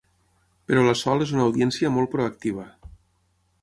Però 0.71 0.85
la 0.87 0.95
Sol 1.03 1.27
és 1.27 1.35
una 1.37 1.45
audiència 1.51 1.95
molt 1.99 2.13
proactiva. 2.17 2.71